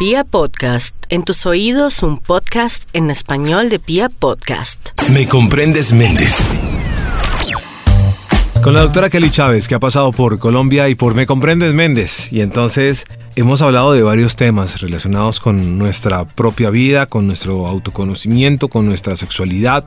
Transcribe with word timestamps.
Pia 0.00 0.24
Podcast, 0.24 0.96
en 1.10 1.24
tus 1.24 1.44
oídos 1.44 2.02
un 2.02 2.16
podcast 2.16 2.88
en 2.94 3.10
español 3.10 3.68
de 3.68 3.78
Pia 3.78 4.08
Podcast. 4.08 4.98
Me 5.10 5.28
comprendes 5.28 5.92
Méndez. 5.92 6.38
Con 8.62 8.72
la 8.72 8.80
doctora 8.80 9.10
Kelly 9.10 9.28
Chávez, 9.28 9.68
que 9.68 9.74
ha 9.74 9.78
pasado 9.78 10.10
por 10.12 10.38
Colombia 10.38 10.88
y 10.88 10.94
por 10.94 11.14
Me 11.14 11.26
Comprendes 11.26 11.74
Méndez. 11.74 12.32
Y 12.32 12.40
entonces 12.40 13.04
hemos 13.36 13.60
hablado 13.60 13.92
de 13.92 14.02
varios 14.02 14.36
temas 14.36 14.80
relacionados 14.80 15.38
con 15.38 15.76
nuestra 15.76 16.24
propia 16.24 16.70
vida, 16.70 17.04
con 17.04 17.26
nuestro 17.26 17.66
autoconocimiento, 17.66 18.68
con 18.68 18.86
nuestra 18.86 19.18
sexualidad. 19.18 19.84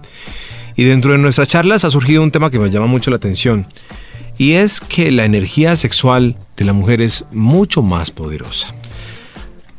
Y 0.76 0.84
dentro 0.84 1.14
de 1.14 1.18
nuestras 1.18 1.48
charlas 1.48 1.86
ha 1.86 1.90
surgido 1.90 2.22
un 2.22 2.30
tema 2.30 2.52
que 2.52 2.60
me 2.60 2.70
llama 2.70 2.86
mucho 2.86 3.10
la 3.10 3.18
atención. 3.18 3.66
Y 4.38 4.52
es 4.52 4.80
que 4.80 5.10
la 5.10 5.26
energía 5.26 5.76
sexual 5.76 6.36
de 6.56 6.66
la 6.66 6.74
mujer 6.74 7.02
es 7.02 7.26
mucho 7.32 7.82
más 7.82 8.12
poderosa. 8.12 8.76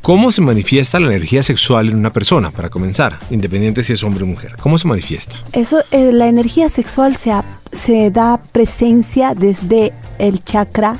¿Cómo 0.05 0.29
se 0.29 0.39
manifiesta 0.39 0.99
la 0.99 1.07
energía 1.07 1.41
sexual 1.41 1.89
en 1.89 1.95
una 1.95 2.13
persona, 2.13 2.51
para 2.51 2.69
comenzar, 2.69 3.17
independiente 3.31 3.83
si 3.83 3.93
es 3.93 4.03
hombre 4.03 4.23
o 4.23 4.27
mujer? 4.27 4.55
¿Cómo 4.61 4.77
se 4.77 4.87
manifiesta? 4.87 5.35
Eso, 5.51 5.79
eh, 5.89 6.11
la 6.11 6.27
energía 6.27 6.69
sexual 6.69 7.15
se, 7.15 7.33
se 7.71 8.11
da 8.11 8.39
presencia 8.51 9.33
desde 9.33 9.93
el 10.19 10.43
chakra 10.43 10.95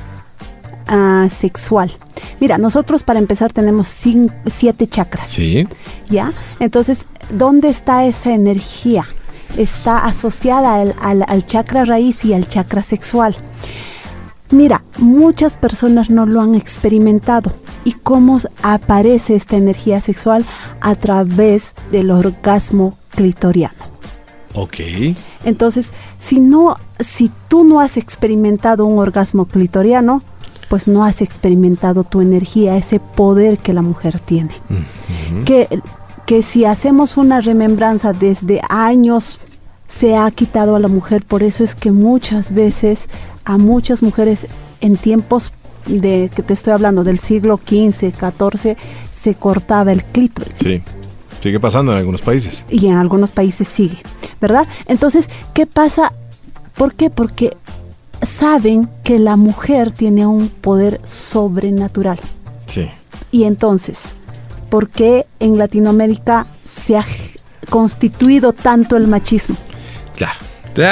ah, 0.88 1.28
sexual. 1.30 1.92
Mira, 2.40 2.58
nosotros 2.58 3.04
para 3.04 3.20
empezar 3.20 3.52
tenemos 3.52 3.86
siete 3.86 4.88
chakras. 4.88 5.28
Sí. 5.28 5.68
¿Ya? 6.10 6.32
Entonces, 6.58 7.06
¿dónde 7.30 7.68
está 7.68 8.06
esa 8.06 8.34
energía? 8.34 9.04
Está 9.56 9.98
asociada 9.98 10.82
al 10.82 11.46
chakra 11.46 11.84
raíz 11.84 12.24
y 12.24 12.34
al 12.34 12.48
chakra 12.48 12.82
sexual. 12.82 13.36
Mira, 14.50 14.82
muchas 14.98 15.56
personas 15.56 16.08
no 16.08 16.24
lo 16.26 16.40
han 16.40 16.56
experimentado. 16.56 17.52
¿Y 17.86 17.92
cómo 17.92 18.40
aparece 18.64 19.36
esta 19.36 19.56
energía 19.56 20.00
sexual? 20.00 20.44
A 20.80 20.96
través 20.96 21.76
del 21.92 22.10
orgasmo 22.10 22.98
clitoriano. 23.10 23.76
Ok. 24.54 24.78
Entonces, 25.44 25.92
si 26.18 26.40
no, 26.40 26.78
si 26.98 27.30
tú 27.46 27.62
no 27.62 27.78
has 27.78 27.96
experimentado 27.96 28.86
un 28.86 28.98
orgasmo 28.98 29.44
clitoriano, 29.44 30.24
pues 30.68 30.88
no 30.88 31.04
has 31.04 31.22
experimentado 31.22 32.02
tu 32.02 32.20
energía, 32.20 32.76
ese 32.76 32.98
poder 32.98 33.58
que 33.58 33.72
la 33.72 33.82
mujer 33.82 34.18
tiene. 34.18 34.50
que, 35.44 35.68
que 36.26 36.42
si 36.42 36.64
hacemos 36.64 37.16
una 37.16 37.40
remembranza 37.40 38.12
desde 38.12 38.62
años 38.68 39.38
se 39.86 40.16
ha 40.16 40.28
quitado 40.32 40.74
a 40.74 40.80
la 40.80 40.88
mujer, 40.88 41.24
por 41.24 41.44
eso 41.44 41.62
es 41.62 41.76
que 41.76 41.92
muchas 41.92 42.52
veces 42.52 43.08
a 43.44 43.58
muchas 43.58 44.02
mujeres 44.02 44.48
en 44.80 44.96
tiempos 44.96 45.52
de 45.86 46.30
que 46.34 46.42
te 46.42 46.54
estoy 46.54 46.72
hablando 46.72 47.04
del 47.04 47.18
siglo 47.18 47.58
XV, 47.58 48.12
XIV, 48.12 48.76
se 49.12 49.34
cortaba 49.34 49.92
el 49.92 50.04
clítoris. 50.04 50.58
Sí. 50.58 50.82
Sigue 51.42 51.60
pasando 51.60 51.92
en 51.92 51.98
algunos 51.98 52.22
países. 52.22 52.64
Y 52.68 52.86
en 52.86 52.94
algunos 52.94 53.30
países 53.30 53.68
sigue, 53.68 53.98
¿verdad? 54.40 54.66
Entonces, 54.86 55.30
¿qué 55.54 55.66
pasa? 55.66 56.12
¿Por 56.74 56.94
qué? 56.94 57.10
Porque 57.10 57.56
saben 58.26 58.88
que 59.04 59.18
la 59.18 59.36
mujer 59.36 59.92
tiene 59.92 60.26
un 60.26 60.48
poder 60.48 61.00
sobrenatural. 61.04 62.18
Sí. 62.66 62.88
Y 63.30 63.44
entonces, 63.44 64.16
¿por 64.70 64.88
qué 64.88 65.26
en 65.38 65.58
Latinoamérica 65.58 66.46
se 66.64 66.96
ha 66.96 67.04
constituido 67.70 68.52
tanto 68.52 68.96
el 68.96 69.06
machismo? 69.06 69.56
Claro. 70.16 70.38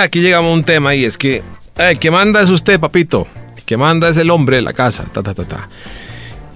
Aquí 0.03 0.21
llegamos 0.21 0.51
a 0.51 0.55
un 0.55 0.65
tema 0.65 0.95
y 0.95 1.05
es 1.05 1.19
que 1.19 1.43
el 1.77 1.99
que 1.99 2.11
manda 2.11 2.41
es 2.43 2.51
usted, 2.51 2.79
papito. 2.79 3.27
Que 3.67 3.77
manda 3.77 4.09
es 4.09 4.17
el 4.17 4.31
hombre 4.31 4.57
de 4.57 4.63
la 4.63 4.73
casa. 4.73 5.05
Ta, 5.13 5.23
ta, 5.23 5.35
ta, 5.35 5.45
ta. 5.45 5.69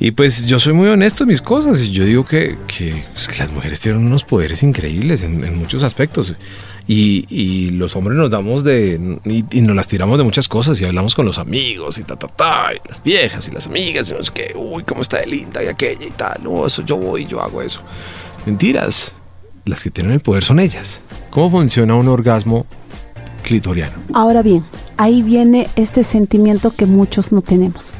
Y 0.01 0.12
pues 0.12 0.47
yo 0.47 0.61
soy 0.61 0.75
muy 0.75 0.89
honesto 0.89 1.25
en 1.25 1.28
mis 1.28 1.42
cosas 1.42 1.83
y 1.83 1.91
yo 1.91 2.05
digo 2.05 2.25
que, 2.25 2.56
que, 2.69 3.05
pues, 3.12 3.37
las 3.39 3.50
mujeres 3.50 3.81
tienen 3.81 4.06
unos 4.06 4.25
poderes 4.25 4.62
increíbles 4.62 5.23
en, 5.23 5.59
muchos 5.59 5.83
aspectos. 5.83 6.34
Y, 6.87 7.27
y, 7.28 7.70
los 7.70 7.97
hombres 7.97 8.17
nos 8.17 8.31
damos 8.31 8.65
de. 8.65 9.19
Y, 9.25 9.60
nos 9.60 9.77
las 9.77 9.88
tiramos 9.88 10.16
de 10.16 10.25
muchas 10.25 10.49
cosas 10.49 10.81
y 10.81 10.84
hablamos 10.84 11.15
con 11.15 11.27
los 11.27 11.38
amigos 11.38 11.99
y 11.99 12.05
ta, 12.05 12.16
ta, 12.16 12.28
ta. 12.28 12.69
Y 12.75 12.88
las 12.88 13.03
viejas 13.03 13.47
y 13.49 13.50
las 13.50 13.66
amigas 13.66 14.11
y 14.11 14.15
no 14.15 14.22
sé 14.22 14.32
qué. 14.32 14.53
Uy, 14.56 14.84
cómo 14.84 15.03
está 15.03 15.19
de 15.19 15.27
linda 15.27 15.62
y 15.62 15.66
aquella 15.66 16.06
y 16.06 16.11
tal. 16.11 16.43
No, 16.44 16.65
eso 16.66 16.82
yo 16.82 16.97
voy 16.97 17.27
yo 17.27 17.43
hago 17.43 17.61
eso. 17.61 17.82
Mentiras. 18.47 19.12
Las 19.65 19.82
que 19.82 19.91
tienen 19.91 20.12
el 20.12 20.21
poder 20.21 20.44
son 20.44 20.61
ellas. 20.61 21.00
¿Cómo 21.28 21.50
funciona 21.50 21.94
un 21.94 22.09
orgasmo 22.09 22.66
clitoriano? 23.43 23.97
Ahora 24.15 24.43
bien, 24.43 24.65
ahí 24.98 25.22
viene 25.22 25.69
este 25.76 26.04
sentimiento 26.04 26.72
que 26.72 26.84
muchos 26.84 27.32
no 27.32 27.41
tenemos, 27.41 27.94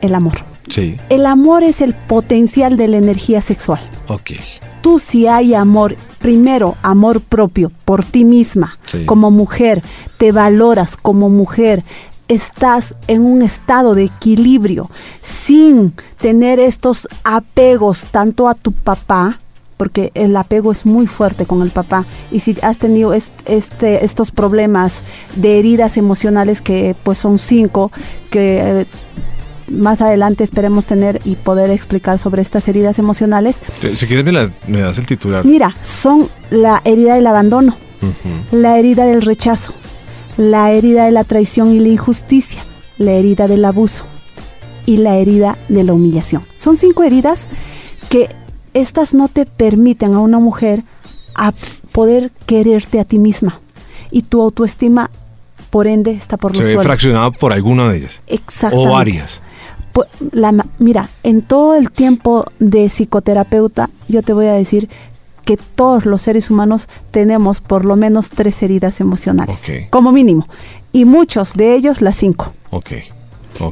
el 0.00 0.14
amor. 0.14 0.34
Sí. 0.68 0.96
El 1.08 1.26
amor 1.26 1.64
es 1.64 1.80
el 1.80 1.94
potencial 1.94 2.76
de 2.76 2.88
la 2.88 2.98
energía 2.98 3.42
sexual. 3.42 3.80
Ok. 4.08 4.32
Tú 4.80 4.98
si 4.98 5.26
hay 5.26 5.54
amor, 5.54 5.96
primero 6.18 6.76
amor 6.82 7.20
propio 7.20 7.72
por 7.84 8.04
ti 8.04 8.24
misma, 8.24 8.78
como 9.06 9.30
mujer, 9.30 9.82
te 10.18 10.30
valoras 10.30 10.96
como 10.96 11.30
mujer, 11.30 11.84
estás 12.28 12.94
en 13.06 13.22
un 13.22 13.42
estado 13.42 13.94
de 13.94 14.04
equilibrio 14.04 14.90
sin 15.20 15.94
tener 16.18 16.60
estos 16.60 17.08
apegos 17.24 18.06
tanto 18.10 18.48
a 18.48 18.54
tu 18.54 18.72
papá 18.72 19.40
porque 19.76 20.12
el 20.14 20.36
apego 20.36 20.72
es 20.72 20.86
muy 20.86 21.06
fuerte 21.06 21.46
con 21.46 21.62
el 21.62 21.70
papá 21.70 22.06
y 22.30 22.40
si 22.40 22.56
has 22.62 22.78
tenido 22.78 23.12
este, 23.14 24.04
estos 24.04 24.30
problemas 24.30 25.04
de 25.36 25.58
heridas 25.58 25.96
emocionales 25.96 26.60
que 26.60 26.94
pues 27.02 27.18
son 27.18 27.38
cinco 27.38 27.90
que 28.30 28.80
eh, 28.80 28.86
más 29.68 30.00
adelante 30.00 30.44
esperemos 30.44 30.86
tener 30.86 31.20
y 31.24 31.36
poder 31.36 31.70
explicar 31.70 32.18
sobre 32.18 32.42
estas 32.42 32.68
heridas 32.68 32.98
emocionales. 32.98 33.62
Eh, 33.82 33.96
si 33.96 34.06
quieres 34.06 34.24
me, 34.66 34.80
das 34.80 34.98
el 34.98 35.06
titular. 35.06 35.44
Mira, 35.44 35.74
son 35.82 36.28
la 36.50 36.82
herida 36.84 37.14
del 37.14 37.26
abandono, 37.26 37.76
la 38.52 38.78
herida 38.78 39.06
del 39.06 39.22
rechazo, 39.22 39.74
la 40.36 40.72
herida 40.72 41.06
de 41.06 41.12
la 41.12 41.24
traición 41.24 41.72
y 41.72 41.80
la 41.80 41.88
injusticia, 41.88 42.62
la 42.98 43.12
herida 43.12 43.48
del 43.48 43.64
abuso 43.64 44.04
y 44.86 44.98
la 44.98 45.16
herida 45.16 45.56
de 45.68 45.84
la 45.84 45.94
humillación. 45.94 46.42
Son 46.56 46.76
cinco 46.76 47.02
heridas 47.02 47.46
que 48.08 48.28
estas 48.74 49.14
no 49.14 49.28
te 49.28 49.46
permiten 49.46 50.14
a 50.14 50.20
una 50.20 50.38
mujer 50.38 50.84
a 51.34 51.52
poder 51.92 52.30
quererte 52.46 53.00
a 53.00 53.04
ti 53.04 53.18
misma 53.18 53.60
y 54.10 54.22
tu 54.22 54.42
autoestima 54.42 55.10
por 55.70 55.86
ende 55.86 56.12
está 56.12 56.36
por 56.36 56.52
los 56.52 56.64
Se 56.64 56.76
ve 56.76 56.82
fraccionada 56.82 57.30
por 57.32 57.52
alguna 57.52 57.90
de 57.90 57.98
ellas. 57.98 58.20
Exactamente. 58.26 58.90
O 58.90 58.92
varias. 58.92 59.42
La, 60.32 60.52
mira, 60.78 61.08
en 61.22 61.42
todo 61.42 61.74
el 61.74 61.90
tiempo 61.90 62.44
de 62.58 62.88
psicoterapeuta, 62.88 63.90
yo 64.08 64.22
te 64.22 64.32
voy 64.32 64.46
a 64.46 64.52
decir 64.52 64.88
que 65.44 65.56
todos 65.56 66.06
los 66.06 66.22
seres 66.22 66.50
humanos 66.50 66.88
tenemos 67.10 67.60
por 67.60 67.84
lo 67.84 67.96
menos 67.96 68.30
tres 68.30 68.62
heridas 68.62 69.00
emocionales, 69.00 69.70
como 69.90 70.10
mínimo, 70.10 70.48
y 70.92 71.04
muchos 71.04 71.54
de 71.54 71.74
ellos 71.74 72.00
las 72.00 72.16
cinco. 72.16 72.52
Okay. 72.70 73.04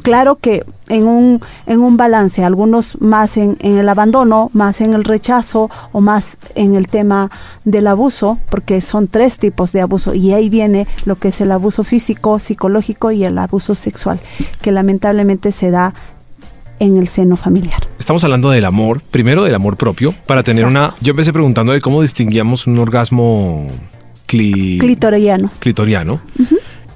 Claro 0.01 0.35
que 0.35 0.63
en 0.89 1.07
un, 1.07 1.41
en 1.65 1.81
un 1.81 1.97
balance, 1.97 2.43
algunos 2.43 2.99
más 3.01 3.37
en, 3.37 3.57
el 3.61 3.87
abandono, 3.87 4.49
más 4.53 4.81
en 4.81 4.93
el 4.93 5.03
rechazo 5.03 5.69
o 5.91 6.01
más 6.01 6.37
en 6.55 6.75
el 6.75 6.87
tema 6.87 7.31
del 7.63 7.87
abuso, 7.87 8.37
porque 8.49 8.81
son 8.81 9.07
tres 9.07 9.37
tipos 9.37 9.71
de 9.71 9.81
abuso 9.81 10.13
y 10.13 10.33
ahí 10.33 10.49
viene 10.49 10.87
lo 11.05 11.15
que 11.15 11.29
es 11.29 11.41
el 11.41 11.51
abuso 11.51 11.83
físico, 11.83 12.39
psicológico 12.39 13.11
y 13.11 13.23
el 13.23 13.37
abuso 13.37 13.75
sexual, 13.75 14.19
que 14.61 14.71
lamentablemente 14.71 15.51
se 15.51 15.71
da 15.71 15.93
en 16.79 16.97
el 16.97 17.07
seno 17.07 17.37
familiar. 17.37 17.87
Estamos 17.99 18.23
hablando 18.23 18.49
del 18.49 18.65
amor, 18.65 19.01
primero 19.01 19.43
del 19.43 19.55
amor 19.55 19.77
propio, 19.77 20.13
para 20.25 20.43
tener 20.43 20.65
una... 20.65 20.95
Yo 21.01 21.11
empecé 21.11 21.31
preguntando 21.31 21.71
de 21.71 21.81
cómo 21.81 22.01
distinguíamos 22.01 22.67
un 22.67 22.79
orgasmo 22.79 23.67
clitoriano. 24.25 25.51
Clitoriano. 25.59 26.21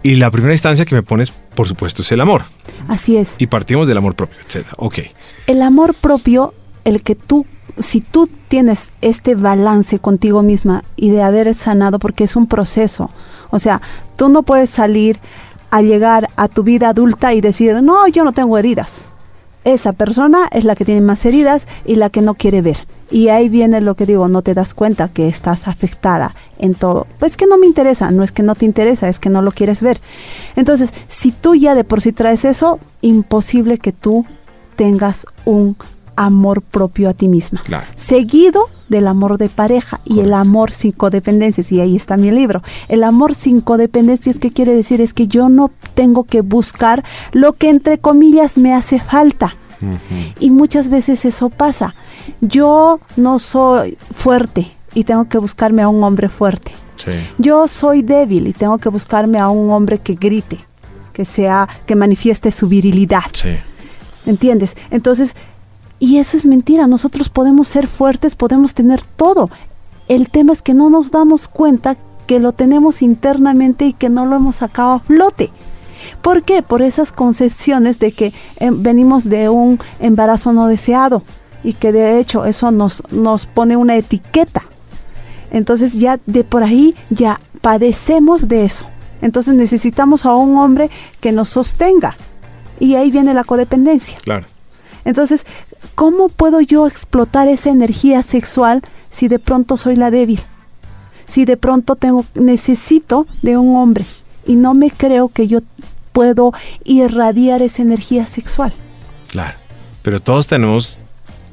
Y 0.04 0.16
la 0.16 0.32
primera 0.32 0.54
instancia 0.54 0.86
que 0.86 0.96
me 0.96 1.04
pones, 1.04 1.32
por 1.32 1.68
supuesto, 1.68 2.02
es 2.02 2.12
el 2.12 2.22
amor. 2.22 2.44
Así 2.88 3.18
es. 3.18 3.36
Y 3.38 3.48
partimos 3.48 3.88
del 3.88 3.98
amor 3.98 4.16
propio, 4.16 4.38
etc. 4.40 4.68
Ok. 4.78 5.00
El 5.48 5.62
amor 5.62 5.94
propio, 5.94 6.54
el 6.84 7.02
que 7.02 7.16
tú, 7.16 7.46
si 7.80 8.02
tú 8.02 8.30
tienes 8.48 8.92
este 9.02 9.36
balance 9.36 10.00
contigo 10.00 10.42
misma 10.42 10.84
y 10.96 11.10
de 11.12 11.22
haber 11.22 11.54
sanado, 11.54 12.00
porque 12.00 12.24
es 12.24 12.36
un 12.36 12.48
proceso. 12.48 13.10
O 13.50 13.60
sea, 13.60 13.82
tú 14.16 14.30
no 14.30 14.44
puedes 14.44 14.70
salir 14.70 15.20
a 15.70 15.82
llegar 15.82 16.30
a 16.36 16.48
tu 16.48 16.64
vida 16.64 16.90
adulta 16.90 17.34
y 17.34 17.42
decir, 17.42 17.82
no, 17.82 18.08
yo 18.08 18.24
no 18.24 18.32
tengo 18.32 18.58
heridas. 18.58 19.06
Esa 19.64 19.92
persona 19.92 20.48
es 20.52 20.64
la 20.64 20.76
que 20.76 20.86
tiene 20.86 21.02
más 21.02 21.26
heridas 21.26 21.68
y 21.86 21.96
la 21.96 22.10
que 22.10 22.22
no 22.22 22.36
quiere 22.36 22.62
ver. 22.62 22.88
Y 23.10 23.30
ahí 23.30 23.50
viene 23.50 23.82
lo 23.82 23.96
que 23.96 24.06
digo, 24.06 24.28
no 24.28 24.42
te 24.42 24.54
das 24.54 24.74
cuenta 24.74 25.08
que 25.08 25.28
estás 25.28 25.68
afectada 25.68 26.34
en 26.60 26.76
todo. 26.76 27.08
Pues 27.20 27.38
que 27.38 27.48
no 27.48 27.58
me 27.58 27.66
interesa, 27.66 28.12
no 28.12 28.24
es 28.24 28.32
que 28.32 28.44
no 28.44 28.56
te 28.56 28.66
interesa, 28.66 29.08
es 29.08 29.20
que 29.20 29.30
no 29.30 29.42
lo 29.42 29.52
quieres 29.52 29.82
ver. 29.82 30.02
Entonces, 30.56 30.94
si 31.08 31.32
tú 31.32 31.56
ya 31.56 31.76
de 31.76 31.84
por 31.84 32.02
sí 32.02 32.12
traes 32.12 32.46
eso, 32.46 32.80
imposible 33.02 33.78
que 33.78 33.94
tú 33.94 34.26
tengas 34.76 35.26
un 35.46 35.78
amor 36.16 36.62
propio 36.62 37.10
a 37.10 37.14
ti 37.14 37.28
misma. 37.28 37.64
Seguido 37.96 38.70
del 38.90 39.08
amor 39.08 39.38
de 39.38 39.50
pareja 39.50 40.02
y 40.04 40.22
el 40.22 40.34
amor 40.34 40.72
sin 40.72 40.92
codependencias. 40.92 41.72
Y 41.72 41.80
ahí 41.80 41.96
está 41.96 42.18
mi 42.18 42.32
libro. 42.32 42.62
El 42.90 43.04
amor 43.04 43.36
sin 43.36 43.62
codependencias, 43.62 44.40
¿qué 44.40 44.52
quiere 44.52 44.74
decir? 44.74 45.00
Es 45.00 45.14
que 45.14 45.28
yo 45.28 45.50
no 45.50 45.72
tengo 45.94 46.24
que 46.24 46.42
buscar 46.42 47.04
lo 47.32 47.54
que 47.54 47.70
entre 47.70 48.00
comillas 48.00 48.58
me 48.58 48.74
hace 48.74 49.00
falta 49.00 49.56
Y 50.40 50.50
muchas 50.50 50.90
veces 50.90 51.26
eso 51.26 51.50
pasa. 51.50 51.96
Yo 52.42 53.00
no 53.16 53.40
soy 53.40 53.98
fuerte 54.14 54.72
y 54.94 55.04
tengo 55.04 55.28
que 55.30 55.38
buscarme 55.38 55.82
a 55.82 55.90
un 55.90 56.04
hombre 56.04 56.30
fuerte. 56.30 56.72
Sí. 56.98 57.12
Yo 57.38 57.68
soy 57.68 58.02
débil 58.02 58.48
y 58.48 58.54
tengo 58.54 58.78
que 58.80 58.90
buscarme 58.90 59.40
a 59.40 59.50
un 59.50 59.70
hombre 59.72 60.00
que 60.00 60.16
grite, 60.16 60.60
que 61.14 61.26
sea, 61.26 61.68
que 61.86 61.96
manifieste 61.96 62.52
su 62.52 62.68
virilidad. 62.68 63.26
Sí. 63.34 63.50
¿Entiendes? 64.26 64.76
Entonces, 64.90 65.36
y 66.00 66.18
eso 66.18 66.38
es 66.38 66.46
mentira. 66.46 66.88
Nosotros 66.88 67.30
podemos 67.30 67.68
ser 67.68 67.88
fuertes, 67.88 68.36
podemos 68.36 68.74
tener 68.74 69.02
todo. 69.02 69.50
El 70.08 70.30
tema 70.30 70.54
es 70.54 70.62
que 70.62 70.74
no 70.74 70.90
nos 70.90 71.12
damos 71.12 71.48
cuenta 71.48 71.98
que 72.28 72.40
lo 72.40 72.52
tenemos 72.52 73.02
internamente 73.02 73.86
y 73.86 73.94
que 73.94 74.10
no 74.10 74.26
lo 74.26 74.36
hemos 74.36 74.58
sacado 74.58 74.92
a 74.92 75.00
flote. 75.00 75.52
¿Por 76.22 76.44
qué? 76.44 76.62
Por 76.62 76.82
esas 76.82 77.12
concepciones 77.12 78.00
de 78.00 78.12
que 78.12 78.34
eh, 78.58 78.70
venimos 78.72 79.26
de 79.26 79.50
un 79.50 79.80
embarazo 80.00 80.54
no 80.54 80.68
deseado 80.68 81.24
y 81.64 81.74
que 81.74 81.92
de 81.92 82.20
hecho 82.20 82.46
eso 82.46 82.72
nos, 82.72 83.04
nos 83.12 83.46
pone 83.46 83.78
una 83.78 83.96
etiqueta. 83.96 84.64
Entonces 85.52 85.94
ya 85.94 86.20
de 86.26 86.44
por 86.44 86.64
ahí 86.64 86.96
ya 87.10 87.40
padecemos 87.62 88.48
de 88.48 88.66
eso. 88.66 88.88
Entonces 89.22 89.56
necesitamos 89.56 90.26
a 90.26 90.36
un 90.36 90.58
hombre 90.58 90.90
que 91.20 91.32
nos 91.32 91.50
sostenga. 91.50 92.18
Y 92.80 92.96
ahí 92.96 93.10
viene 93.10 93.34
la 93.34 93.44
codependencia. 93.44 94.18
Claro. 94.24 94.46
Entonces, 95.04 95.46
¿cómo 95.96 96.30
puedo 96.30 96.62
yo 96.62 96.86
explotar 96.86 97.48
esa 97.48 97.70
energía 97.70 98.22
sexual 98.22 98.84
si 99.10 99.28
de 99.28 99.40
pronto 99.40 99.78
soy 99.78 99.96
la 99.96 100.12
débil? 100.12 100.42
Si 101.28 101.46
de 101.46 101.58
pronto 101.58 101.96
tengo 101.96 102.26
necesito 102.36 103.26
de 103.42 103.58
un 103.58 103.76
hombre 103.76 104.06
y 104.48 104.56
no 104.56 104.74
me 104.74 104.90
creo 104.90 105.30
que 105.30 105.48
yo 105.48 105.60
puedo 106.12 106.52
irradiar 106.84 107.62
esa 107.62 107.82
energía 107.82 108.26
sexual. 108.28 108.74
Claro. 109.30 109.56
Pero 110.02 110.20
todos 110.20 110.48
tenemos 110.48 110.98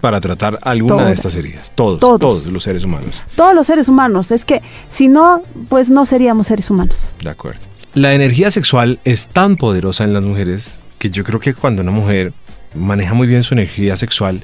para 0.00 0.20
tratar 0.20 0.58
alguna 0.62 1.06
de 1.06 1.12
estas 1.14 1.34
heridas. 1.36 1.72
Todos, 1.74 1.98
Todos. 2.00 2.20
todos 2.20 2.46
los 2.48 2.62
seres 2.62 2.84
humanos. 2.84 3.16
Todos 3.36 3.54
los 3.54 3.66
seres 3.66 3.88
humanos, 3.88 4.30
es 4.30 4.44
que 4.44 4.62
si 4.88 5.08
no, 5.08 5.42
pues 5.68 5.90
no 5.90 6.04
seríamos 6.06 6.46
seres 6.46 6.70
humanos. 6.70 7.08
De 7.22 7.30
acuerdo. 7.30 7.60
La 7.94 8.14
energía 8.14 8.50
sexual 8.50 8.98
es 9.04 9.28
tan 9.28 9.56
poderosa 9.56 10.04
en 10.04 10.12
las 10.12 10.22
mujeres 10.22 10.80
que 10.98 11.10
yo 11.10 11.24
creo 11.24 11.40
que 11.40 11.54
cuando 11.54 11.82
una 11.82 11.90
mujer 11.92 12.32
maneja 12.74 13.14
muy 13.14 13.26
bien 13.26 13.42
su 13.42 13.54
energía 13.54 13.96
sexual, 13.96 14.42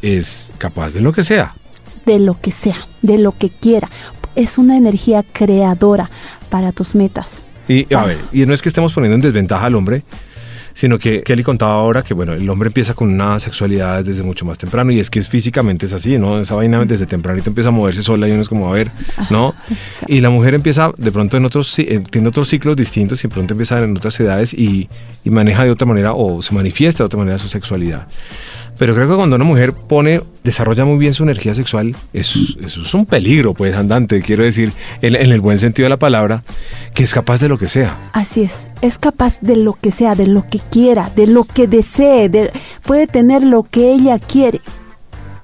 es 0.00 0.50
capaz 0.58 0.92
de 0.94 1.00
lo 1.00 1.12
que 1.12 1.24
sea. 1.24 1.54
de 2.06 2.18
lo 2.18 2.40
que 2.40 2.50
sea, 2.50 2.76
de 3.02 3.18
lo 3.18 3.32
que 3.32 3.50
quiera. 3.50 3.90
Es 4.34 4.56
una 4.56 4.76
energía 4.78 5.22
creadora 5.32 6.10
para 6.48 6.72
tus 6.72 6.94
metas. 6.94 7.44
Y 7.68 7.92
a 7.94 8.04
ver, 8.04 8.20
y 8.32 8.46
no 8.46 8.54
es 8.54 8.62
que 8.62 8.68
estemos 8.68 8.92
poniendo 8.92 9.14
en 9.14 9.20
desventaja 9.20 9.66
al 9.66 9.74
hombre, 9.74 10.02
sino 10.78 10.98
que 10.98 11.22
Kelly 11.22 11.42
contaba 11.42 11.72
ahora 11.72 12.02
que 12.02 12.14
bueno, 12.14 12.34
el 12.34 12.48
hombre 12.48 12.68
empieza 12.68 12.94
con 12.94 13.12
una 13.12 13.40
sexualidad 13.40 14.04
desde 14.04 14.22
mucho 14.22 14.44
más 14.44 14.58
temprano 14.58 14.92
y 14.92 15.00
es 15.00 15.10
que 15.10 15.18
es 15.18 15.28
físicamente 15.28 15.86
es 15.86 15.92
así, 15.92 16.18
¿no? 16.18 16.40
Esa 16.40 16.54
vaina 16.54 16.84
desde 16.84 17.04
tempranito 17.04 17.50
empieza 17.50 17.70
a 17.70 17.72
moverse 17.72 18.00
sola 18.00 18.28
y 18.28 18.30
uno 18.30 18.42
es 18.42 18.48
como 18.48 18.68
a 18.68 18.72
ver, 18.72 18.92
¿no? 19.28 19.56
Y 20.06 20.20
la 20.20 20.30
mujer 20.30 20.54
empieza 20.54 20.92
de 20.96 21.10
pronto 21.10 21.36
en 21.36 21.44
otros 21.44 21.76
eh, 21.80 22.00
tiene 22.10 22.28
otros 22.28 22.48
ciclos 22.48 22.76
distintos 22.76 23.18
y 23.24 23.28
de 23.28 23.34
pronto 23.34 23.54
empieza 23.54 23.82
en 23.82 23.96
otras 23.96 24.20
edades 24.20 24.54
y, 24.54 24.88
y 25.24 25.30
maneja 25.30 25.64
de 25.64 25.72
otra 25.72 25.84
manera 25.84 26.12
o 26.14 26.42
se 26.42 26.54
manifiesta 26.54 27.02
de 27.02 27.06
otra 27.06 27.18
manera 27.18 27.38
su 27.38 27.48
sexualidad. 27.48 28.06
Pero 28.78 28.94
creo 28.94 29.08
que 29.08 29.16
cuando 29.16 29.34
una 29.36 29.44
mujer 29.44 29.72
pone, 29.72 30.20
desarrolla 30.44 30.84
muy 30.84 30.98
bien 30.98 31.12
su 31.12 31.24
energía 31.24 31.52
sexual, 31.54 31.96
eso, 32.12 32.38
eso 32.64 32.82
es 32.82 32.94
un 32.94 33.06
peligro, 33.06 33.52
pues, 33.52 33.74
andante, 33.74 34.22
quiero 34.22 34.44
decir, 34.44 34.72
en, 35.02 35.16
en 35.16 35.32
el 35.32 35.40
buen 35.40 35.58
sentido 35.58 35.86
de 35.86 35.90
la 35.90 35.96
palabra, 35.98 36.44
que 36.94 37.02
es 37.02 37.12
capaz 37.12 37.40
de 37.40 37.48
lo 37.48 37.58
que 37.58 37.66
sea. 37.66 37.96
Así 38.12 38.42
es, 38.42 38.68
es 38.80 38.96
capaz 38.98 39.40
de 39.40 39.56
lo 39.56 39.72
que 39.72 39.90
sea, 39.90 40.14
de 40.14 40.28
lo 40.28 40.46
que 40.48 40.60
quiera, 40.60 41.10
de 41.16 41.26
lo 41.26 41.42
que 41.44 41.66
desee, 41.66 42.28
de- 42.28 42.52
puede 42.84 43.06
tener 43.08 43.42
lo 43.42 43.64
que 43.64 43.92
ella 43.92 44.18
quiere. 44.20 44.60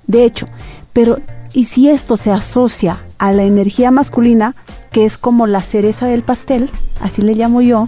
De 0.06 0.24
hecho, 0.24 0.46
pero 0.92 1.18
¿y 1.52 1.64
si 1.64 1.88
esto 1.88 2.16
se 2.16 2.30
asocia 2.30 3.00
a 3.18 3.32
la 3.32 3.42
energía 3.44 3.90
masculina, 3.90 4.54
que 4.92 5.04
es 5.04 5.18
como 5.18 5.48
la 5.48 5.62
cereza 5.62 6.06
del 6.06 6.22
pastel, 6.22 6.70
así 7.00 7.20
le 7.20 7.34
llamo 7.34 7.62
yo? 7.62 7.86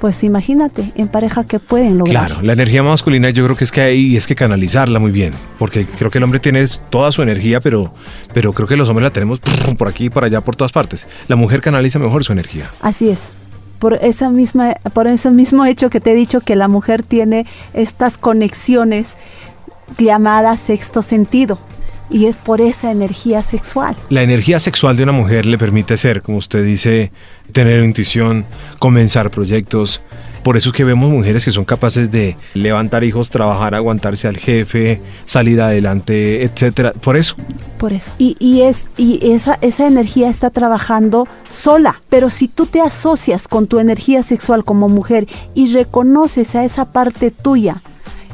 Pues 0.00 0.22
imagínate, 0.24 0.92
en 0.94 1.08
pareja 1.08 1.44
que 1.44 1.58
pueden 1.58 1.98
lograr. 1.98 2.28
Claro, 2.28 2.42
la 2.42 2.52
energía 2.52 2.82
masculina 2.82 3.30
yo 3.30 3.44
creo 3.44 3.56
que 3.56 3.64
es 3.64 3.72
que 3.72 3.80
hay 3.80 4.16
es 4.16 4.26
que 4.26 4.34
canalizarla 4.34 4.98
muy 4.98 5.10
bien, 5.10 5.32
porque 5.58 5.86
creo 5.86 6.10
que 6.10 6.18
el 6.18 6.24
hombre 6.24 6.40
tiene 6.40 6.64
toda 6.88 7.12
su 7.12 7.22
energía, 7.22 7.60
pero, 7.60 7.92
pero 8.32 8.52
creo 8.52 8.68
que 8.68 8.76
los 8.76 8.88
hombres 8.88 9.04
la 9.04 9.12
tenemos 9.12 9.40
por 9.78 9.88
aquí, 9.88 10.10
por 10.10 10.24
allá, 10.24 10.40
por 10.40 10.56
todas 10.56 10.72
partes. 10.72 11.06
La 11.28 11.36
mujer 11.36 11.60
canaliza 11.60 11.98
mejor 11.98 12.24
su 12.24 12.32
energía. 12.32 12.70
Así 12.80 13.08
es. 13.08 13.32
Por 13.78 13.94
esa 13.94 14.28
misma, 14.28 14.74
por 14.92 15.06
ese 15.06 15.30
mismo 15.30 15.64
hecho 15.64 15.88
que 15.88 16.00
te 16.00 16.12
he 16.12 16.14
dicho 16.14 16.40
que 16.40 16.54
la 16.54 16.68
mujer 16.68 17.02
tiene 17.02 17.46
estas 17.72 18.18
conexiones 18.18 19.16
llamadas 19.98 20.60
sexto 20.60 21.02
sentido. 21.02 21.58
Y 22.10 22.26
es 22.26 22.38
por 22.38 22.60
esa 22.60 22.90
energía 22.90 23.42
sexual. 23.42 23.96
La 24.08 24.22
energía 24.22 24.58
sexual 24.58 24.96
de 24.96 25.04
una 25.04 25.12
mujer 25.12 25.46
le 25.46 25.58
permite 25.58 25.96
ser, 25.96 26.22
como 26.22 26.38
usted 26.38 26.64
dice, 26.64 27.12
tener 27.52 27.82
intuición, 27.84 28.44
comenzar 28.78 29.30
proyectos. 29.30 30.02
Por 30.42 30.56
eso 30.56 30.70
es 30.70 30.74
que 30.74 30.84
vemos 30.84 31.10
mujeres 31.10 31.44
que 31.44 31.50
son 31.50 31.66
capaces 31.66 32.10
de 32.10 32.36
levantar 32.54 33.04
hijos, 33.04 33.28
trabajar, 33.28 33.74
aguantarse 33.74 34.26
al 34.26 34.38
jefe, 34.38 35.00
salir 35.26 35.60
adelante, 35.60 36.42
etcétera. 36.42 36.92
Por 36.92 37.16
eso. 37.16 37.36
Por 37.78 37.92
eso. 37.92 38.10
Y, 38.16 38.36
y 38.38 38.62
es, 38.62 38.88
y 38.96 39.32
esa, 39.32 39.58
esa 39.60 39.86
energía 39.86 40.30
está 40.30 40.48
trabajando 40.50 41.28
sola. 41.48 42.00
Pero 42.08 42.30
si 42.30 42.48
tú 42.48 42.66
te 42.66 42.80
asocias 42.80 43.48
con 43.48 43.66
tu 43.66 43.80
energía 43.80 44.22
sexual 44.22 44.64
como 44.64 44.88
mujer 44.88 45.26
y 45.54 45.72
reconoces 45.72 46.54
a 46.54 46.64
esa 46.64 46.90
parte 46.90 47.30
tuya 47.30 47.82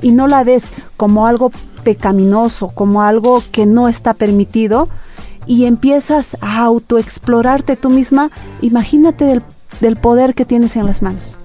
y 0.01 0.13
no 0.13 0.29
la 0.29 0.45
ves 0.45 0.71
como 0.97 1.27
algo 1.27 1.51
pecaminoso, 1.87 2.67
como 2.67 3.03
algo 3.03 3.45
que 3.53 3.65
no 3.65 3.89
está 3.89 4.13
permitido, 4.13 4.89
y 5.47 5.67
empiezas 5.67 6.37
a 6.41 6.65
autoexplorarte 6.65 7.77
tú 7.77 7.91
misma, 7.91 8.31
imagínate 8.61 9.25
del, 9.25 9.43
del 9.81 9.95
poder 9.95 10.35
que 10.35 10.45
tienes 10.45 10.75
en 10.75 10.85
las 10.85 11.01
manos. 11.01 11.39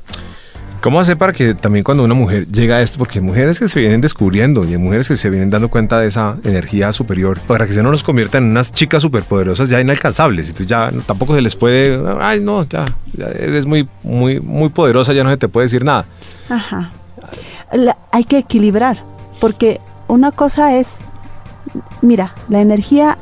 ¿Cómo 0.82 1.00
hacer 1.00 1.16
para 1.16 1.32
que 1.32 1.54
también 1.54 1.84
cuando 1.84 2.04
una 2.04 2.16
mujer 2.16 2.48
llega 2.48 2.78
a 2.78 2.82
esto, 2.82 2.98
porque 2.98 3.20
hay 3.20 3.24
mujeres 3.24 3.60
que 3.60 3.68
se 3.68 3.80
vienen 3.80 4.02
descubriendo 4.02 4.66
y 4.66 4.70
hay 4.70 4.80
mujeres 4.80 5.08
que 5.10 5.16
se 5.16 5.30
vienen 5.30 5.52
dando 5.52 5.70
cuenta 5.70 6.00
de 6.00 6.08
esa 6.08 6.38
energía 6.44 6.92
superior, 6.92 7.40
para 7.42 7.68
que 7.68 7.74
se 7.74 7.84
no 7.84 7.92
nos 7.92 8.02
convierta 8.02 8.40
en 8.40 8.46
unas 8.46 8.72
chicas 8.72 9.04
superpoderosas 9.04 9.70
ya 9.70 9.80
inalcanzables? 9.80 10.48
Entonces 10.48 10.66
ya 10.66 10.90
tampoco 11.06 11.36
se 11.36 11.42
les 11.44 11.56
puede, 11.56 12.02
ay 12.20 12.40
no, 12.40 12.64
ya, 12.68 12.86
ya 13.14 13.28
eres 13.28 13.68
muy, 13.68 13.88
muy, 14.02 14.40
muy 14.40 14.70
poderosa, 14.70 15.14
ya 15.14 15.24
no 15.24 15.30
se 15.30 15.38
te 15.38 15.48
puede 15.48 15.66
decir 15.66 15.84
nada. 15.84 16.06
Ajá. 16.50 16.90
La- 17.72 17.98
hay 18.12 18.24
que 18.24 18.40
equilibrar, 18.40 19.04
porque 19.40 19.80
una 20.12 20.32
cosa 20.32 20.76
es, 20.78 21.00
mira, 22.02 22.36
la 22.50 22.60
energía 22.60 23.18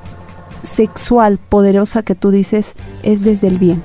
sexual 0.64 1.38
poderosa 1.38 2.02
que 2.04 2.16
tú 2.16 2.32
dices 2.32 2.74
es 3.04 3.24
desde 3.24 3.48
el 3.48 3.60
bien, 3.60 3.82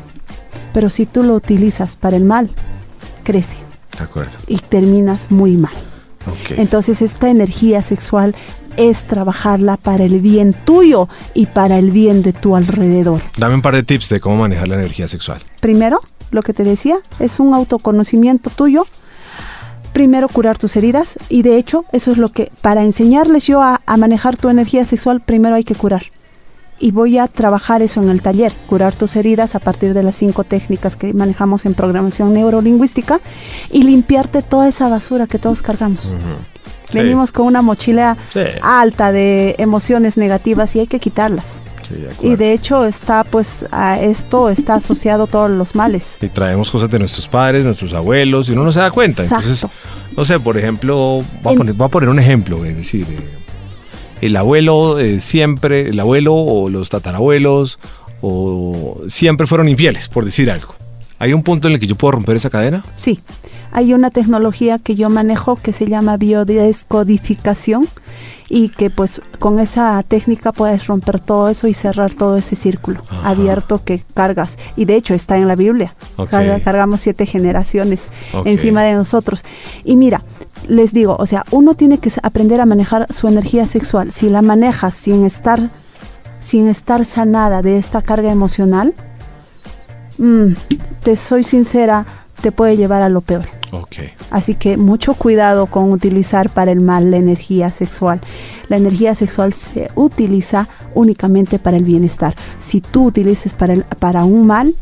pero 0.73 0.89
si 0.89 1.05
tú 1.05 1.23
lo 1.23 1.35
utilizas 1.35 1.97
para 1.97 2.17
el 2.17 2.25
mal, 2.25 2.51
crece 3.23 3.57
De 3.99 4.05
acuerdo. 4.05 4.33
y 4.47 4.57
terminas 4.59 5.31
muy 5.31 5.57
mal. 5.57 5.75
Entonces 6.57 7.03
esta 7.03 7.29
energía 7.29 7.83
sexual 7.83 8.35
es 8.79 9.05
trabajarla 9.05 9.77
para 9.77 10.05
el 10.05 10.21
bien 10.21 10.55
tuyo 10.65 11.07
y 11.35 11.45
para 11.45 11.79
el 11.79 11.91
bien 11.91 12.23
de 12.23 12.33
tu 12.33 12.57
alrededor. 12.57 13.21
Dame 13.37 13.55
un 13.55 13.63
par 13.63 13.75
de 13.75 13.83
tips 13.83 14.09
de 14.09 14.21
cómo 14.21 14.37
manejar 14.37 14.69
la 14.69 14.77
energía 14.77 15.07
sexual. 15.07 15.43
Primero, 15.61 16.01
lo 16.31 16.43
que 16.43 16.55
te 16.55 16.65
decía, 16.65 16.97
es 17.21 17.39
un 17.39 17.53
autoconocimiento 17.53 18.49
tuyo. 18.49 18.87
Primero, 19.95 20.29
curar 20.29 20.59
tus 20.59 20.77
heridas. 20.77 21.17
Y 21.31 21.41
de 21.43 21.57
hecho, 21.57 21.87
eso 21.93 22.11
es 22.13 22.19
lo 22.19 22.31
que, 22.31 22.53
para 22.61 22.83
enseñarles 22.85 23.47
yo 23.47 23.63
a, 23.63 23.81
a 23.87 23.97
manejar 23.97 24.37
tu 24.37 24.51
energía 24.51 24.85
sexual, 24.85 25.21
primero 25.23 25.55
hay 25.55 25.65
que 25.65 25.75
curar. 25.75 26.03
Y 26.79 26.91
voy 26.91 27.17
a 27.19 27.29
trabajar 27.29 27.81
eso 27.81 28.03
en 28.03 28.11
el 28.11 28.21
taller, 28.21 28.53
curar 28.69 28.95
tus 28.95 29.15
heridas 29.17 29.55
a 29.55 29.61
partir 29.61 29.95
de 29.95 30.03
las 30.03 30.17
cinco 30.17 30.43
técnicas 30.45 30.97
que 30.97 31.15
manejamos 31.15 31.65
en 31.65 31.75
programación 31.75 32.35
neurolingüística 32.35 33.21
y 33.71 33.85
limpiarte 33.85 34.43
toda 34.43 34.69
esa 34.69 34.89
basura 34.89 35.27
que 35.29 35.39
todos 35.39 35.63
cargamos. 35.63 36.13
Venimos 36.93 37.33
con 37.33 37.47
una 37.47 37.63
mochila 37.63 38.17
Sí. 38.33 38.41
alta 38.63 39.13
de 39.13 39.55
emociones 39.59 40.17
negativas 40.17 40.75
y 40.77 40.81
hay 40.81 40.87
que 40.89 40.99
quitarlas. 41.01 41.61
Sí, 41.89 41.95
de 41.95 42.11
Y 42.33 42.37
de 42.37 42.53
hecho 42.53 42.85
está 42.85 43.25
pues 43.25 43.65
a 43.71 44.01
esto 44.01 44.49
está 44.51 44.75
asociado 44.75 45.27
todos 45.27 45.51
los 45.51 45.75
males. 45.75 46.19
Y 46.21 46.29
traemos 46.29 46.71
cosas 46.71 46.91
de 46.91 46.99
nuestros 46.99 47.29
padres, 47.29 47.65
nuestros 47.65 47.93
abuelos, 47.95 48.49
y 48.49 48.53
uno 48.53 48.65
no 48.65 48.73
se 48.73 48.81
da 48.81 48.91
cuenta. 48.91 49.23
Entonces, 49.23 49.67
no 50.17 50.25
sé, 50.25 50.41
por 50.41 50.57
ejemplo, 50.59 51.23
voy 51.43 51.51
a, 51.51 51.53
En- 51.53 51.59
poner, 51.59 51.75
voy 51.75 51.87
a 51.87 51.89
poner 51.89 52.09
un 52.09 52.19
ejemplo, 52.19 52.65
es 52.65 52.77
decir, 52.77 53.07
eh, 53.11 53.19
el 54.21 54.37
abuelo 54.37 54.99
eh, 54.99 55.21
siempre, 55.21 55.89
el 55.89 56.01
abuelo 56.01 56.35
o 56.35 56.69
los 56.71 56.89
tatarabuelos, 56.89 57.79
o 58.23 59.03
siempre 59.09 59.47
fueron 59.47 59.69
infieles, 59.69 60.09
por 60.09 60.25
decir 60.25 60.51
algo. 60.51 60.75
¿Hay 61.25 61.33
un 61.33 61.43
punto 61.43 61.69
en 61.69 61.75
el 61.75 61.81
que 61.81 61.87
yo 61.87 61.95
puedo 61.95 62.13
romper 62.13 62.37
esa 62.37 62.51
cadena? 62.51 62.85
Sí, 62.97 63.19
hay 63.73 63.95
una 63.95 64.11
tecnología 64.11 64.79
que 64.79 64.95
yo 64.95 65.09
manejo 65.09 65.57
que 65.57 65.73
se 65.73 65.87
llama 65.87 66.19
biodescodificación 66.19 67.89
y 68.51 68.69
que 68.69 68.91
pues 68.91 69.23
con 69.39 69.59
esa 69.59 70.03
técnica 70.03 70.53
puedes 70.53 70.87
romper 70.87 71.19
todo 71.21 71.49
eso 71.49 71.67
y 71.67 71.73
cerrar 71.73 72.13
todo 72.13 72.37
ese 72.37 72.57
círculo 72.57 73.01
Ajá. 73.09 73.31
abierto 73.31 73.83
que 73.83 74.03
cargas. 74.13 74.59
Y 74.77 74.85
de 74.85 74.97
hecho 74.97 75.15
está 75.15 75.39
en 75.39 75.49
la 75.49 75.57
Biblia. 75.57 75.95
Ok. 76.17 76.29
Carga- 76.29 76.61
Cargamos 76.61 77.01
siete 77.01 77.25
generaciones 77.25 78.11
Ok. 78.35 78.47
encima 78.47 78.83
de 78.83 78.93
nosotros. 78.93 79.45
Y 79.83 79.97
mira, 79.97 80.23
les 80.69 80.93
digo, 80.93 81.17
o 81.19 81.25
sea, 81.25 81.45
uno 81.51 81.75
tiene 81.75 81.97
que 81.97 82.11
aprender 82.23 82.61
a 82.61 82.67
manejar 82.67 83.07
su 83.11 83.29
energía 83.29 83.67
sexual. 83.67 84.13
Si 84.13 84.29
la 84.29 84.43
manejas 84.43 84.95
sin 84.95 85.25
estar, 85.25 85.71
sin 86.41 86.69
estar 86.69 87.07
sanada 87.07 87.63
de 87.63 87.79
esta 87.79 88.03
carga 88.03 88.31
emocional, 88.31 88.93
mm, 90.19 90.53
te 91.03 91.17
soy 91.17 91.45
sincera, 91.45 92.07
te 92.41 92.53
puede 92.53 92.77
llevar 92.77 93.03
a 93.03 93.09
lo 93.09 93.21
peor. 93.21 93.45
Así 94.31 94.55
que 94.55 94.77
mucho 94.77 95.15
cuidado 95.15 95.67
con 95.67 95.91
utilizar 95.93 96.49
para 96.51 96.71
el 96.73 96.81
mal 96.81 97.11
la 97.11 97.17
energía 97.17 97.71
sexual. 97.71 98.21
La 98.69 98.77
energía 98.77 99.15
sexual 99.15 99.53
se 99.53 99.91
utiliza 99.97 100.69
únicamente 100.95 101.59
para 101.59 101.77
el 101.77 101.85
bienestar. 101.85 102.35
Si 102.61 102.81
tú 102.81 103.07
utilices 103.07 103.53
para, 103.53 103.73
el- 103.73 103.85
para 103.99 104.25
un 104.25 104.47
mal, 104.47 104.75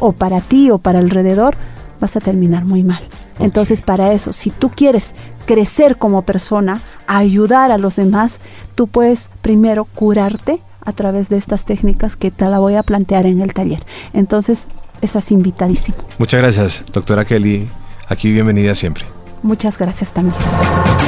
o 0.00 0.12
para 0.12 0.40
ti 0.40 0.70
o 0.70 0.78
para 0.78 0.98
alrededor, 0.98 1.54
vas 2.00 2.16
a 2.16 2.20
terminar 2.20 2.64
muy 2.64 2.82
mal. 2.82 3.02
Entonces, 3.38 3.80
para 3.80 4.12
eso, 4.12 4.32
si 4.32 4.50
tú 4.50 4.68
quieres 4.68 5.14
crecer 5.46 5.96
como 5.96 6.22
persona, 6.22 6.80
ayudar 7.06 7.70
a 7.70 7.78
los 7.78 7.96
demás, 7.96 8.40
tú 8.74 8.88
puedes 8.88 9.30
primero 9.42 9.84
curarte 9.84 10.60
a 10.84 10.92
través 10.92 11.28
de 11.28 11.38
estas 11.38 11.64
técnicas 11.64 12.16
que 12.16 12.30
te 12.30 12.46
la 12.46 12.58
voy 12.58 12.74
a 12.74 12.82
plantear 12.82 13.26
en 13.26 13.40
el 13.40 13.52
taller. 13.54 13.84
Entonces, 14.12 14.68
estás 15.00 15.30
invitadísimo. 15.30 15.98
Muchas 16.18 16.40
gracias, 16.40 16.84
doctora 16.92 17.24
Kelly. 17.24 17.68
Aquí 18.08 18.30
bienvenida 18.30 18.74
siempre. 18.74 19.04
Muchas 19.42 19.76
gracias 19.76 20.12
también. 20.12 20.36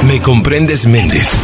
Me 0.07 0.21
comprendes 0.21 0.85
Méndez. 0.85 1.35